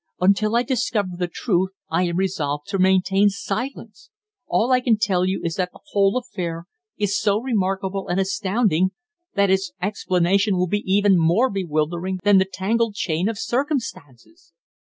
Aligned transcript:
"Until 0.19 0.55
I 0.55 0.63
discover 0.63 1.11
the 1.15 1.27
truth 1.27 1.69
I 1.91 2.05
am 2.07 2.17
resolved 2.17 2.67
to 2.69 2.79
maintain 2.79 3.29
silence. 3.29 4.09
All 4.47 4.71
I 4.71 4.79
can 4.79 4.97
tell 4.97 5.25
you 5.27 5.41
is 5.43 5.57
that 5.57 5.69
the 5.73 5.79
whole 5.91 6.17
affair 6.17 6.65
is 6.97 7.15
so 7.15 7.39
remarkable 7.39 8.07
and 8.07 8.19
astounding 8.19 8.93
that 9.35 9.51
its 9.51 9.73
explanation 9.79 10.57
will 10.57 10.65
be 10.65 10.81
even 10.91 11.19
more 11.19 11.51
bewildering 11.51 12.17
than 12.23 12.39
the 12.39 12.49
tangled 12.51 12.95
chain 12.95 13.29
of 13.29 13.37
circumstances." 13.37 14.53